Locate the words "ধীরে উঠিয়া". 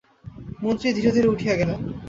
1.15-1.55